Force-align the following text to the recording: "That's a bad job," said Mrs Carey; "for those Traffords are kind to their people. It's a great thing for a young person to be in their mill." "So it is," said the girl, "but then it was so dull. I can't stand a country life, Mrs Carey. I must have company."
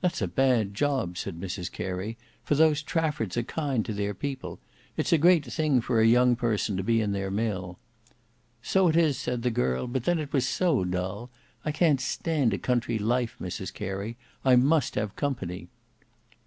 "That's 0.00 0.22
a 0.22 0.26
bad 0.26 0.72
job," 0.72 1.18
said 1.18 1.38
Mrs 1.38 1.70
Carey; 1.70 2.16
"for 2.42 2.54
those 2.54 2.82
Traffords 2.82 3.36
are 3.36 3.42
kind 3.42 3.84
to 3.84 3.92
their 3.92 4.14
people. 4.14 4.60
It's 4.96 5.12
a 5.12 5.18
great 5.18 5.44
thing 5.44 5.82
for 5.82 6.00
a 6.00 6.06
young 6.06 6.36
person 6.36 6.78
to 6.78 6.82
be 6.82 7.02
in 7.02 7.12
their 7.12 7.30
mill." 7.30 7.78
"So 8.62 8.88
it 8.88 8.96
is," 8.96 9.18
said 9.18 9.42
the 9.42 9.50
girl, 9.50 9.86
"but 9.86 10.04
then 10.04 10.20
it 10.20 10.32
was 10.32 10.48
so 10.48 10.84
dull. 10.86 11.28
I 11.66 11.72
can't 11.72 12.00
stand 12.00 12.54
a 12.54 12.58
country 12.58 12.98
life, 12.98 13.36
Mrs 13.38 13.70
Carey. 13.74 14.16
I 14.42 14.56
must 14.56 14.94
have 14.94 15.14
company." 15.16 15.68